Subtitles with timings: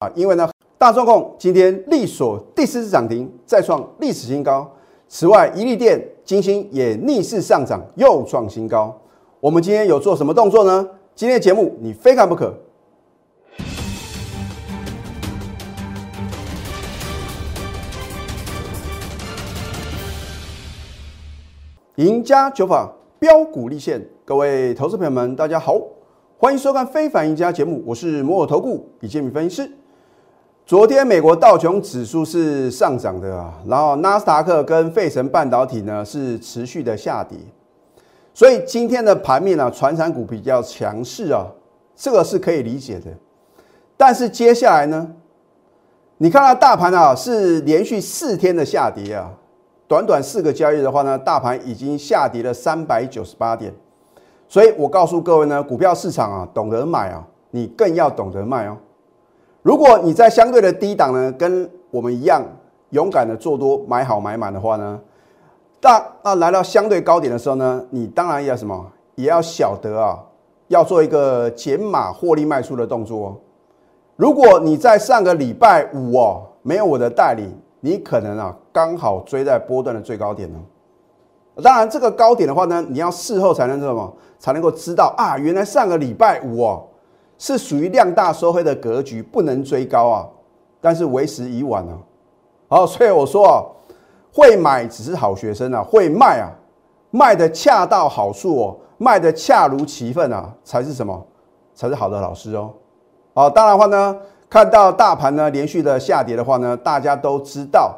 [0.00, 4.66] 啊，因为呢，大中控今天力所第四次涨停，再创历史新高。
[5.06, 8.98] 此外，一利电、金星也逆势上涨，又创新高。
[9.40, 10.88] 我们今天有做什么动作呢？
[11.14, 12.58] 今天的节目你非看不可。
[21.96, 25.78] 赢家九法标股立现，各位投资朋友们，大家好，
[26.38, 29.70] 欢迎收看《非凡赢家》节目，我是摩尔投顾李建明分析师。
[30.70, 37.36] 昨天美国道琼指数是上涨的啊，然后纳斯达克跟费城半导体呢是持续的下跌，
[38.32, 41.44] 所以今天的盘面呢，传产股比较强势啊，
[41.96, 43.10] 这个是可以理解的。
[43.96, 45.10] 但是接下来呢，
[46.18, 49.28] 你看到大盘啊是连续四天的下跌啊。
[49.88, 53.74] 短短四个交易的话呢，大盘已经下跌了三百九十八点，
[54.46, 58.76] 所以我告诉各位呢，股票市场啊，懂得买啊，你更要懂得卖哦。
[59.62, 62.42] 如果你在相对的低档呢，跟我们一样
[62.90, 65.00] 勇敢的做多买好买满的话呢，
[65.80, 70.18] 大那来到相对高点的时候呢，你当然要什么，也要晓得啊，
[70.68, 73.40] 要做一个减码获利卖出的动作。
[74.16, 77.52] 如果你在上个礼拜五哦，没有我的带领。
[77.82, 80.58] 你可能啊，刚好追在波段的最高点呢。
[81.62, 86.84] 当然，这个高点的话呢，你要事后才能什么，才能够知道啊，原来上个礼拜五哦，
[87.40, 90.28] 是属于量大收黑的格局，不能追高啊。
[90.78, 91.98] 但是为时已晚了。
[92.68, 93.64] 好，所以我说啊，
[94.30, 96.52] 会买只是好学生啊，会卖啊，
[97.10, 101.26] 卖的恰到好处哦，卖的恰如其分啊，才是什么？
[101.74, 102.70] 才是好的老师哦。
[103.32, 104.16] 好，当然话呢。
[104.50, 107.96] 看到大盘呢连续的下跌的话呢，大家都知道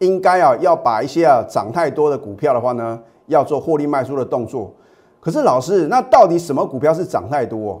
[0.00, 4.72] 应该啊要把一些啊涨太多的股票的话呢，要做获利卖出的动作。
[5.20, 7.80] 可是老师，那到底什么股票是涨太多？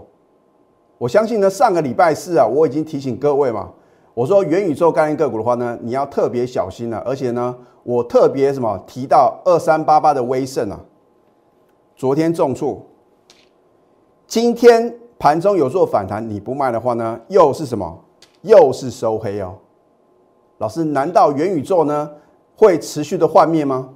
[0.98, 3.70] 我相信呢，上个礼拜四啊，我已经提醒各位嘛，
[4.12, 6.98] 我说元宇宙概念个股的话呢，你要特别小心了。
[7.06, 10.80] 而且呢，我特别什么提到二三八八的威盛啊，
[11.96, 12.86] 昨天重挫，
[14.26, 14.94] 今天。
[15.20, 18.04] 盘中有做反弹，你不卖的话呢，又是什么？
[18.42, 19.52] 又是收黑哦。
[20.58, 22.08] 老师，难道元宇宙呢
[22.56, 23.88] 会持续的幻灭吗？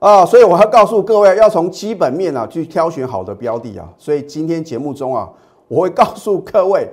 [0.00, 3.88] 啊，所以我要告诉各位，要从基本面啊去挑选好的标的啊。
[3.96, 5.30] 所以今天节目中啊，
[5.68, 6.88] 我会告诉各位，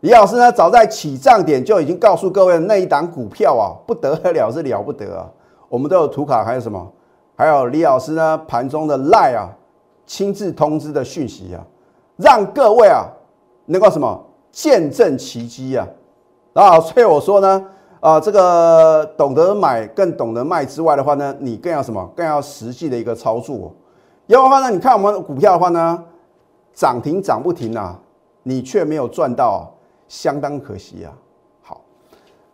[0.00, 5.28] 李老师呢早在起涨点就已经告诉各位那一档股票啊不得了，是了不得啊。
[5.68, 6.90] 我们都有图卡，还有什么？
[7.36, 9.50] 还有李老师呢盘中的赖啊
[10.06, 11.62] 亲自通知的讯息啊。
[12.16, 13.06] 让各位啊
[13.66, 15.86] 能够什么见证奇迹啊
[16.54, 16.80] 啊！
[16.80, 17.64] 所以我说呢
[18.00, 22.04] 啊，这个懂得买更懂得卖之外的话呢，你更要什么？
[22.16, 23.72] 更要实际的一个操作。
[24.26, 26.02] 要不然呢，你看我们股票的话呢，
[26.78, 27.98] 涨停涨不停啊，
[28.44, 29.68] 你却没有赚到，
[30.06, 31.10] 相当可惜啊。
[31.60, 31.80] 好，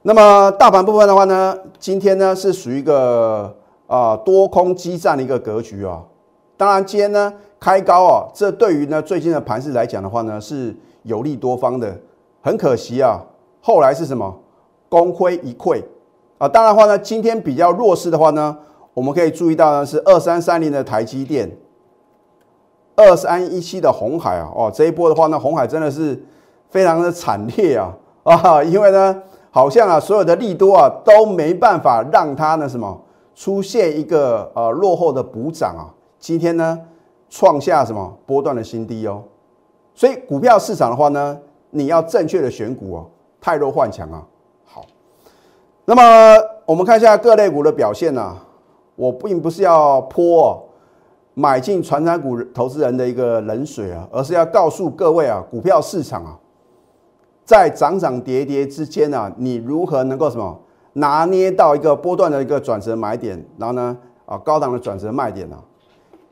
[0.00, 3.54] 那么大盘部分的话呢，今天呢是属于一个
[3.86, 6.02] 啊多空激战的一个格局啊。
[6.56, 7.30] 当然今天呢。
[7.60, 11.98] 开高啊，这对于呢最近的盘势来讲的话呢，是有利多方的。
[12.42, 13.18] 很可惜啊，
[13.62, 14.38] 后来是什么？
[14.90, 15.82] 功亏一篑
[16.36, 16.46] 啊！
[16.46, 18.54] 当然话呢，今天比较弱势的话呢，
[18.92, 21.50] 我们可以注意到呢是二三三零的台积电，
[22.96, 26.22] 二三一七的红海啊，哦，这一波的话呢，红海真的是
[26.70, 27.92] 非常的惨烈啊
[28.24, 28.62] 啊！
[28.62, 33.00] 因为呢，好像啊所有的利多啊都没办法让它呢什么
[33.34, 35.92] 出现一个呃落后的补涨啊。
[36.18, 36.78] 今天呢？
[37.30, 39.20] 创下什么波段的新低哦，
[39.92, 41.36] 所以股票市场的话呢，
[41.70, 43.06] 你要正确的选股哦，
[43.40, 44.22] 太弱换强啊。
[44.64, 44.84] 好，
[45.84, 46.02] 那么
[46.64, 48.36] 我们看一下各类股的表现呢，
[48.94, 50.63] 我并不是要泼
[51.34, 56.38] 买进传产股投资人的一个冷水啊，而是要告诉各位啊，股票市场啊，
[57.44, 60.58] 在涨涨跌跌之间呢，你如何能够什么
[60.94, 63.96] 拿捏到一个波段的一个转折买点，然后呢
[64.26, 65.56] 啊高档的转折卖点呢？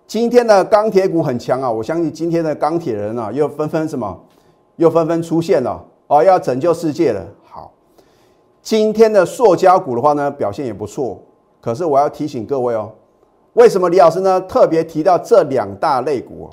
[0.06, 1.70] 今天的钢铁股很强啊！
[1.70, 4.20] 我相信今天的钢铁人啊，又纷纷什么，
[4.76, 7.24] 又纷纷出现了哦，要拯救世界了。
[7.44, 7.72] 好，
[8.60, 11.18] 今天的塑胶股的话呢，表现也不错。
[11.62, 12.92] 可是我要提醒各位哦，
[13.54, 16.48] 为什么李老师呢特别提到这两大类股？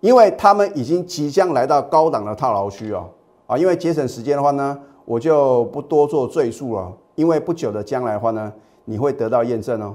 [0.00, 3.08] 因为他们已经即将来到高档的套牢区哦。
[3.46, 6.92] 啊，因为节省时间的话呢，我就不多做赘述了。
[7.16, 8.50] 因为不久的将来的话呢，
[8.84, 9.94] 你会得到验证哦。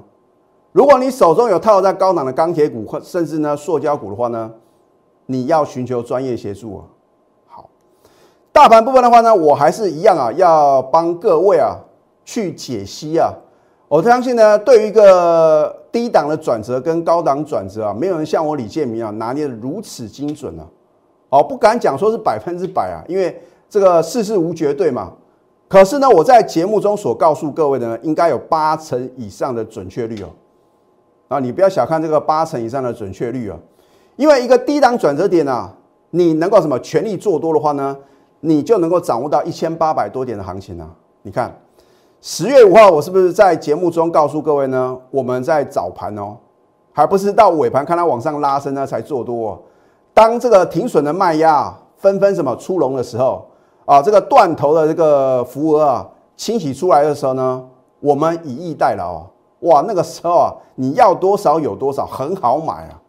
[0.74, 4.52] 如果你手中有套在高档的钢铁股或甚至呢塑胶股的话呢，
[5.26, 6.84] 你要寻求专业协助啊。
[7.48, 7.70] 好，
[8.52, 11.78] 大盘部分的话呢，我还是一样啊，要帮各位啊
[12.26, 13.34] 去解析啊。
[13.96, 20.68] 我相信呢，对于一个低档的转折跟高档转折啊，没有人像我李建明啊拿捏的如此精准啊。
[21.30, 25.14] 哦，不敢讲说是百分之百啊，因为这个事事无绝对嘛。
[25.70, 30.28] 可是呢，我在节目中所告诉各位的呢，应该有八成以上的准确率哦。
[31.30, 33.58] 啊，你不要小看这个八成以上的准确率哦，
[34.18, 35.74] 因为一个低档转折点啊，
[36.10, 37.98] 你能够什么全力做多的话呢，
[38.42, 40.94] 你就能够掌握到一千八百多点的行情啊。
[41.22, 41.58] 你看，
[42.28, 44.98] 十月五号我是不是在节目中告诉各位呢？
[45.12, 46.36] 我们在早盘哦，
[46.92, 49.62] 还不是到尾盘看它往上拉升呢才做多。
[50.12, 53.46] 当这个停损的卖压啊纷纷什么出笼的时候。
[53.86, 57.64] 啊，这个断头的这个浮额啊，清洗出来的时候呢，
[58.00, 59.28] 我们以逸待劳啊，
[59.60, 63.00] 哇，那个时候啊，你要多少有多少，很好买啊，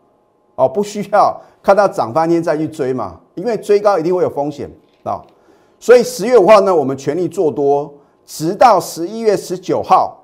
[0.56, 4.70] 哦，不需要看到涨翻天再去追嘛，因为追高一定会有风险
[5.04, 5.22] 啊，
[5.80, 7.90] 所以十月五号呢，我们全力做多，
[8.26, 10.18] 直到十一月十九号，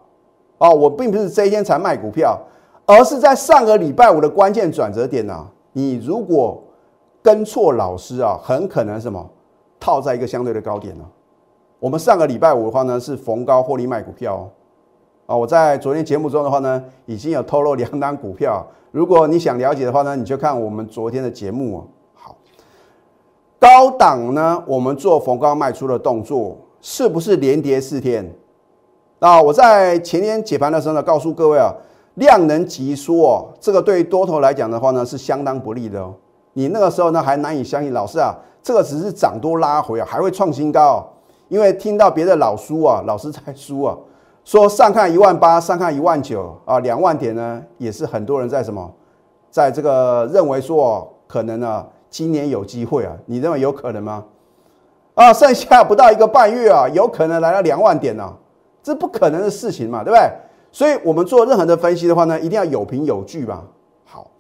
[0.59, 2.39] 哦，我并不是这一天才卖股票，
[2.85, 6.63] 而是在上个礼拜五的关键转折点呢，你如果
[7.23, 9.31] 跟错老师啊，很可能什么？
[9.79, 11.05] 套在一个相对的高点呢。
[11.81, 14.51] 我们上个礼拜五的话呢，是逢高获利卖股票哦。
[15.27, 18.65] 啊，我在昨天节目中的话呢，已经有透露两单股票。
[18.93, 21.85] 如果你想了解的话呢，你就看我们昨天的节目哦。
[22.15, 22.37] 好，
[23.59, 28.31] 高档呢，我们做逢高卖出的动作，是不是连跌四天？
[29.20, 31.73] 啊，我在前天解盘的时候呢，告诉各位啊，
[32.17, 36.12] 量能急缩哦，这个对于多头来讲的话呢，是相当不利的哦。
[36.55, 38.37] 你那个时候呢，还难以相信，老师啊。
[38.64, 41.05] 这个只是涨多拉回啊，还会创新高，
[41.49, 43.96] 因为听到别的老叔啊，老师在输啊，
[44.44, 48.88] 说上看一万八，上看一万九啊，两万点呢，也是很多人在什么，
[49.50, 54.25] 在这个认为说可能呢，今年有机会啊，你认为有可能吗？
[55.14, 58.32] 啊，剩下不到一个半月啊，有可能来到两万点呢，
[58.82, 60.31] 这不可能的事情嘛，对不对？
[60.70, 63.62] 所以我们做任何的分析的话呢，一定要有凭有据吧。
[64.06, 64.31] 好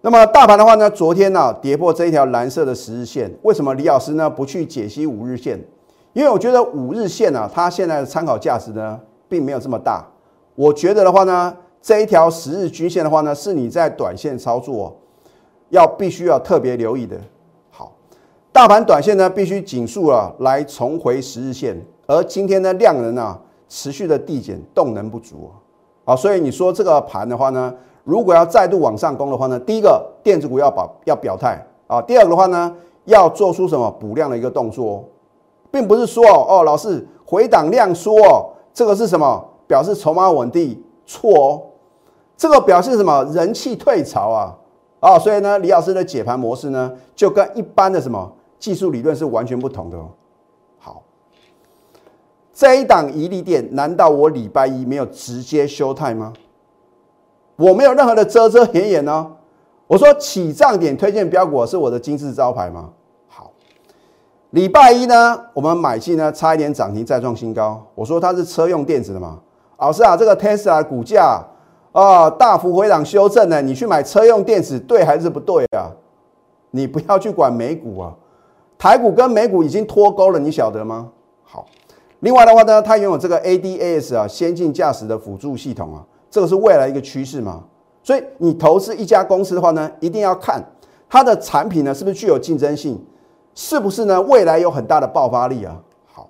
[0.00, 5.58] 那么大盘的话呢，昨天呢跌破这一条蓝色的十日线，为什么李老师呢不去解析五日线？
[6.12, 10.04] 因为我觉得五日线呢，它现在的参考价值呢并没有这么大。
[10.56, 14.96] 我觉得的话呢，这一条十日均线的话呢，是你在短线操作
[15.68, 17.16] 要必须要特别留意的。
[18.56, 23.38] 大盘短线呢必须紧速啊来重回十日线，而今天的量能啊
[23.68, 25.50] 持续的递减，动能不足
[26.06, 27.74] 啊，所以你说这个盘的话呢？
[28.02, 32.74] 如果要再度往上攻的话呢，第一个电子股要保要表态啊，第二个的话呢，
[33.04, 35.04] 要做出什么补量的一个动作，
[35.70, 39.44] 并不是说哦，老师回档量缩哦，这个是什么？
[39.68, 40.82] 表示筹码稳定？
[41.04, 41.62] 错哦，
[42.38, 43.22] 这个表示什么？
[43.34, 44.56] 人气退潮啊
[45.00, 48.32] 啊，所以呢，李老师的解盘模式呢，就跟一般的什么
[48.66, 50.10] 技术理论是完全不同的哦。
[50.80, 51.04] 好，
[52.52, 56.32] 这一档一利电，难道我礼拜一没有直接休态吗？
[57.54, 59.30] 我没有任何的遮遮掩掩呢。
[59.86, 62.90] 我说起涨点推荐标股是我的金字招牌吗？
[63.28, 63.52] 好，
[64.50, 67.80] 礼拜一呢，我们买进呢，差一点涨停再创新高。
[67.94, 69.38] 我说它是车用电子的嘛，
[69.78, 71.40] 老师啊，这个 Tesla 股价
[71.92, 75.86] 啊大幅回档修正呢，你去买车用电子对还是不对啊？
[76.72, 78.12] 你不要去管美股啊，
[78.78, 81.10] 台股跟美股已经脱钩了，你晓得吗？
[81.42, 81.66] 好，
[82.20, 86.04] 另外的话呢，它拥有这个 ADAS 啊，先进驾驶的辅助系统啊。
[86.30, 87.64] 这个是未来一个趋势嘛？
[88.02, 90.62] 所以你投资一家公司的话呢，一定要看
[91.08, 93.02] 它的产品呢是不是具有竞争性，
[93.54, 95.80] 是不是呢未来有很大的爆发力啊？
[96.12, 96.28] 好，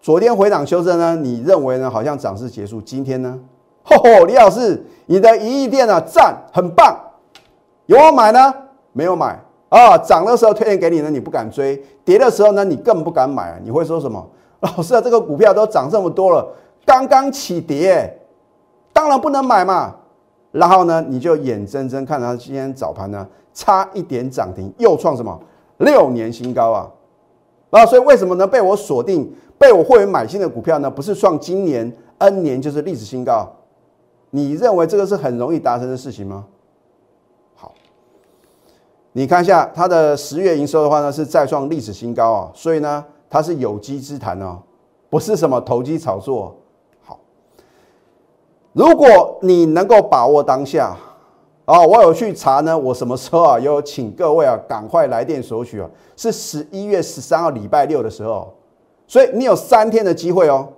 [0.00, 1.88] 昨天回档修正呢，你认为呢？
[1.88, 3.38] 好像涨势结束，今天呢？
[3.82, 6.98] 吼吼，李老师，你的一亿店啊，赞，很棒，
[7.86, 8.52] 有我买呢？
[8.92, 9.43] 没有买
[9.74, 9.98] 啊？
[9.98, 13.60] 涨的时候推荐给你呢，你不敢追；跌的时候呢，你更不敢买。
[13.64, 14.24] 你会说什么？
[14.60, 16.46] 老师啊，这个股票都涨这么多了，
[16.86, 18.20] 刚刚起跌。
[18.92, 19.94] 当然不能买嘛，
[20.52, 25.36] 然后呢，你就眼睁睁看它今天早盘呢差一点涨停，又创什么
[25.78, 26.88] 六年新高啊！
[27.70, 28.46] 啊，所以为什么呢？
[28.46, 30.88] 被我锁定、被我会员买新的股票呢？
[30.88, 33.52] 不是创今年 N 年就是历史新高？
[34.30, 36.44] 你认为这个是很容易达成的事情吗？
[39.16, 42.50] 你看一下它的十月营收的话呢，是再创历史新高啊！
[42.52, 44.58] 所以呢，它是有机之谈哦，
[45.08, 46.52] 不是什么投机炒作。
[47.00, 47.20] 好
[48.72, 50.96] 如果你能够把握当下，
[51.64, 53.60] 啊，我有去查呢，我什么时候啊？
[53.60, 58.52] 有请各位啊，赶快来电索取啊，是十一月十三号礼拜六的时候，
[59.06, 60.68] 所以你有三天的机会哦。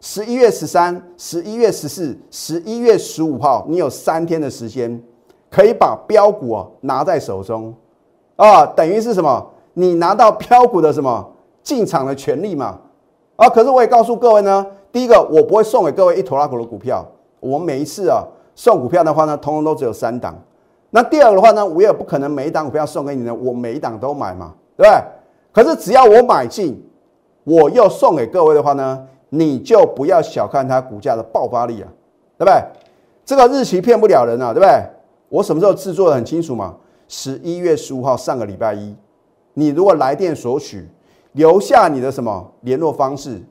[0.00, 5.02] 十一月十三、十一月十四、十一月十五号，你有三天的时间，
[5.54, 7.72] 可以把标股啊拿在手中，
[8.34, 9.46] 啊，等于是什么？
[9.74, 11.24] 你拿到标股的什么
[11.62, 12.76] 进场的权利嘛？
[13.36, 17.06] 啊，可是我也告诉各位呢，第一个，我不会送给各位一坨拉股的股票。
[17.38, 18.24] 我每一次啊
[18.56, 20.36] 送股票的话呢，通通都只有三档。
[20.90, 25.02] 那第二个的话呢，我也不可能每一档股票送给你呢，我每一档都买嘛，对不对？
[25.52, 26.84] 可是只要我买进，
[27.44, 31.86] 我又送给各位的话呢，你就不要小看它股价的爆发力啊，
[32.36, 32.60] 对不对？
[33.24, 34.82] 这个日期骗不了人啊，对不对？
[35.34, 36.76] 我什么时候制作的很清楚嘛？
[37.08, 38.94] 十一月十五号，上个礼拜一，
[39.54, 40.88] 你如果来电索取，
[41.32, 43.42] 留下你的什么联络方式，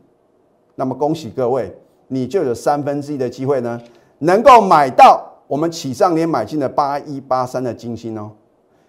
[0.76, 1.76] 那么恭喜各位，
[2.08, 3.82] 你就有三分之一的机会呢，
[4.20, 8.32] 能够买到我们起上年买进的八一八三的金星哦。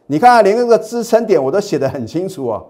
[0.06, 2.64] 你看，连这个支撑点我都写得很清楚哦，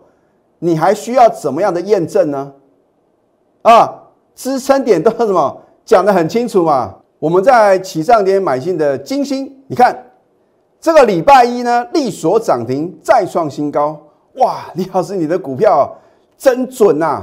[0.60, 2.50] 你还需要怎么样的验证呢？
[3.60, 4.04] 啊，
[4.34, 6.94] 支撑点都是什么讲得很清楚嘛？
[7.18, 9.94] 我们在起上点买进的金星，你看。
[10.84, 13.98] 这个礼拜一呢，利索涨停再创新高，
[14.34, 14.70] 哇！
[14.74, 15.90] 李老师，你的股票
[16.36, 17.22] 真准呐！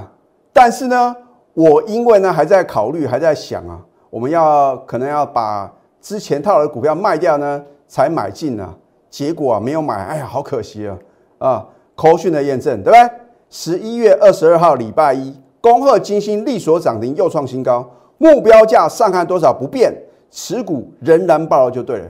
[0.51, 1.15] 但是呢，
[1.53, 8.67] 我因为呢还在考虑，还在想啊，我们要可能要把之前套的股票卖掉呢，才买进呢。
[9.11, 10.97] 结果啊，没有买，哎呀，好可惜啊！
[11.37, 13.09] 啊，扣讯的验证，对不对？
[13.51, 17.87] 十一月二十二号礼拜一，恭贺金星利索涨停又创新高，
[18.17, 19.95] 目标价上看多少不变，
[20.31, 22.05] 持股仍然爆了就对了。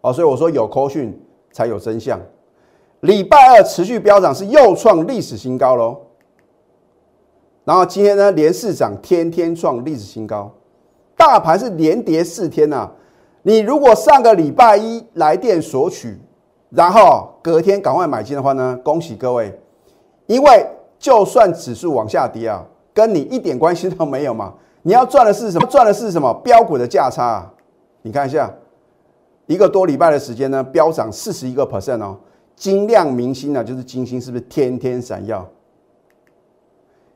[0.00, 1.18] 哦，所以我说有扣讯
[1.52, 2.20] 才有真相。
[3.00, 5.96] 礼拜二持续飙涨，是又创历史新高喽。
[7.64, 10.50] 然后今天呢，连市涨，天天创历史新高，
[11.16, 12.90] 大盘是连跌四天呐。
[13.42, 16.18] 你如果上个礼拜一来电索取，
[16.70, 19.56] 然后隔天赶快买进的话呢，恭喜各位，
[20.26, 20.66] 因为
[20.98, 24.54] 就算指数往下跌啊，跟你一点关系都没有嘛。
[24.82, 25.66] 你要赚的是什么？
[25.68, 26.32] 赚的是什么？
[26.42, 27.52] 标股的价差啊。
[28.02, 28.52] 你看一下。
[29.48, 32.18] 一个多礼拜的时间呢，飙涨四十一个 percent 哦，
[32.54, 35.48] 金亮明星呢，就是金星，是不是天天闪耀？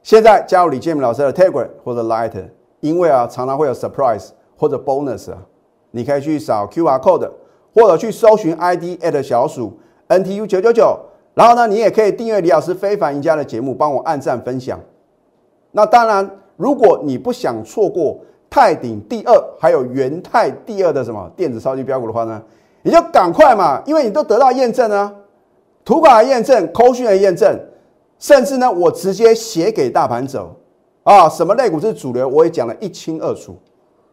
[0.02, 2.32] 现在加入李建明老师的 Telegram 或者 Light，
[2.80, 5.42] 因为啊，常常会有 surprise 或者 bonus 啊，
[5.90, 7.30] 你可以去扫 QR code，
[7.74, 10.98] 或者去搜寻 ID at 小鼠 NTU 九九九，
[11.34, 14.80] 然后呢，你也可以订阅李老师非凡赢家的节目，帮我按赞分享。
[15.72, 18.18] 那当然，如果你不想错过。
[18.54, 22.42] 泰鼎第二，还有元泰第二的什么电子超级标股的话呢？
[22.82, 25.10] 你就赶快嘛，因为你都得到验证啊，
[25.82, 27.58] 图卡的验证、扣讯的验证，
[28.18, 30.54] 甚至呢，我直接写给大盘走
[31.02, 33.56] 啊，什么类股是主流，我也讲了一清二楚，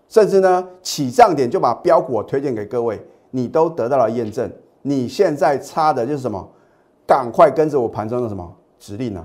[0.07, 2.97] 甚至呢，起涨点就把标股我推荐给各位，
[3.31, 4.49] 你都得到了验证。
[4.83, 6.49] 你现在差的就是什么？
[7.05, 9.21] 赶快跟着我盘中的什么指令呢？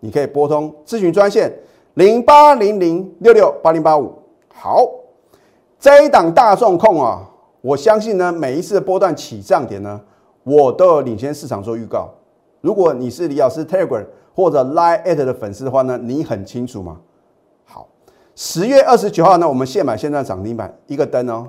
[0.00, 1.52] 你可以拨通咨询专线
[1.94, 4.17] 零八零零六六八零八五。
[4.60, 4.84] 好，
[5.78, 7.22] 这一档大众控啊，
[7.60, 10.00] 我相信呢，每一次的波段起涨点呢，
[10.42, 12.08] 我都有领先市场做预告。
[12.60, 16.96] 如果你是李老师 Telegram 或者 Line at 的粉丝的话呢，你很清楚吗？
[17.66, 17.86] 好，
[18.34, 21.48] 十月二十九号呢，我们现买现在涨停板一个灯哦。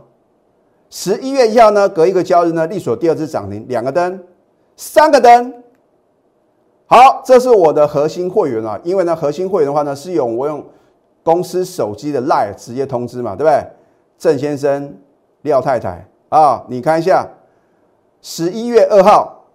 [0.92, 4.24] 十一月一号呢，隔一个交易日呢，利索第二次涨停两个灯，
[4.76, 5.52] 三个灯。
[6.86, 10.64] 好，这是我的核心会员啊，因为呢，核心会员的话呢，是用我用。
[11.30, 13.64] 公司手机的 Line 直接通知嘛，对不对？
[14.18, 14.98] 郑先生、
[15.44, 17.24] 廖太太啊，你看一下，
[18.20, 19.46] 十一月二号，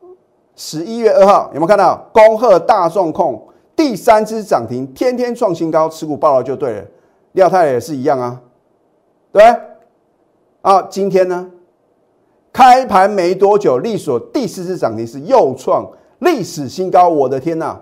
[0.55, 2.09] 十一月二号有没有看到？
[2.13, 6.85] 恭贺大众控第三只涨停，天天创新高，持股爆了就对了。
[7.33, 8.41] 廖太太也是一样啊，
[9.33, 9.61] 对不对？
[10.63, 11.51] 啊，今天呢，
[12.53, 15.91] 开盘没多久，利索第四次涨停是又创
[16.21, 17.81] 历史新高，我的天呐！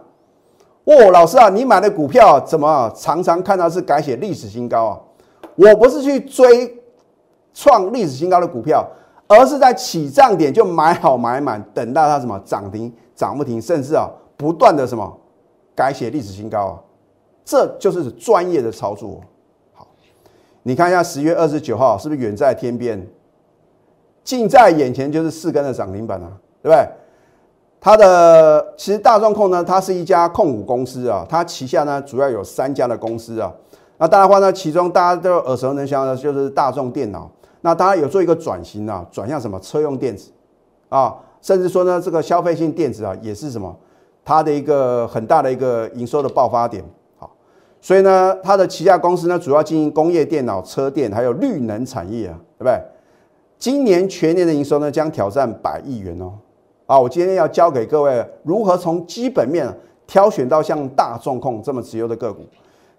[0.85, 5.01] 哦，老师啊，你买的股票怎么常常看到是改写历史新高啊？
[5.55, 6.83] 我不是去追
[7.55, 8.85] 创历史新高的股票，
[9.29, 15.21] 而是在起涨点就买好买满，等到它什么涨停涨不停，甚至啊不断的什么
[15.77, 16.75] 改写历史新高啊，
[17.45, 19.21] 这就是专业的操作。
[19.75, 19.87] 好，
[20.63, 23.07] 你看一下十月二十九号是不是远在天边，
[24.25, 26.89] 近在眼前就是四根的涨停板啊，对不对？
[27.85, 33.53] 它的其实大众控呢，它是一家控股公司啊，它旗下呢主要有三家的公司啊。
[33.99, 37.29] 那当然话呢，其中大家都耳熟能详的就是大众电脑。
[37.63, 40.31] 那当然有做一个转型啊，转向什么车用电子
[40.91, 43.77] 啊，甚至说呢，这个消费性电子啊，也是什么
[44.25, 46.85] 它的一个很大的一个营收的爆发点。
[47.19, 47.29] 好，
[47.81, 52.81] 所以呢，它的旗下公司呢，主要经营工业电脑、车电还有绿能产业啊，对不对？
[53.59, 56.35] 今年全年的营收呢，将挑战百亿元哦。
[56.87, 59.67] 啊，我今天要教给各位如何从基本面
[60.07, 62.43] 挑选到像大众控这么直优的个股。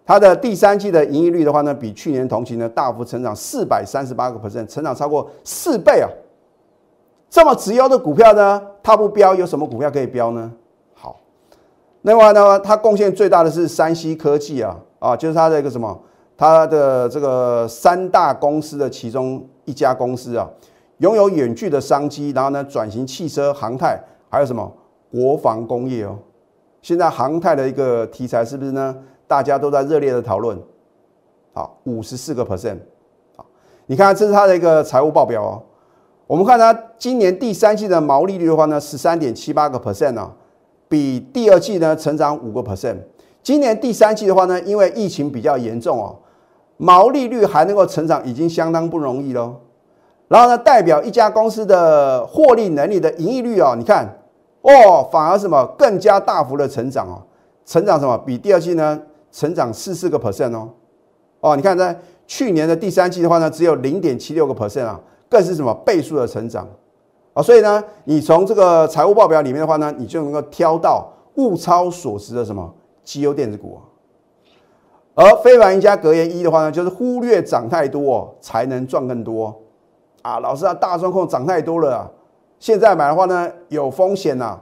[0.05, 6.09] 它的第三季的盈利率的话呢，比去年同期呢大幅成长四百三十八个 percent，成长超过四倍啊！
[7.29, 10.51] 这么直优的股票呢，它不标，有什么股票可以标呢？
[10.93, 11.15] 好，
[12.01, 15.97] 另外呢，它贡献最大的是山西科技啊，啊，就是它的一个什么，
[16.35, 20.49] 它的这个三大公司的其中一家公司啊。
[20.99, 24.71] 拥有远距的商机，然后呢，转型汽车、航太，还有什么
[25.11, 26.17] 国防工业哦？
[26.81, 28.95] 现在航太的一个题材是不是呢？
[29.27, 30.57] 大家都在热烈的讨论。
[31.53, 32.77] 好，五十四个 percent。
[33.35, 33.45] 好，
[33.85, 35.61] 你看这是它的一个财务报表哦。
[36.27, 40.33] 我们看它今年第三季的毛利率的话呢，十三点七八个 percent 啊，
[40.87, 42.97] 比第二季呢成长五个 percent。
[43.41, 46.17] 今年第三季的话呢，因为疫情比较严重哦，
[46.77, 49.55] 毛利率还能够成长，已经相当不容易喽。
[50.33, 54.03] 然后呢，代表一家公司的获利能力的盈利率哦，你看
[54.63, 57.21] 哦，反而什么更加大幅的成长哦，
[57.67, 58.99] 成长什么比第二季呢
[59.31, 60.69] 成长四四个 percent 哦。
[61.39, 64.99] 哦，你看在去年的第三季的话呢，只有零点七六个 percent 啊，
[65.29, 66.67] 更是什么倍数的成长
[67.35, 67.43] 啊！
[67.43, 72.73] 所以呢，你从这个财务报表里面的话呢，你就能够挑到物超所值的什么
[73.03, 73.85] 绩优电子股啊。
[75.13, 79.61] 而非凡一家格言一的话呢，就是忽略涨太多才能赚更多
[80.23, 80.39] 啊！
[80.39, 82.09] 老师啊，大庄控涨太多了啊，
[82.57, 84.57] 现在买的话呢有风险呐，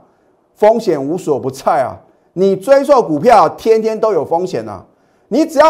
[0.54, 1.96] 风险无所不在啊！
[2.34, 4.82] 你追错股票，天天都有风险呐。
[5.28, 5.60] 你只要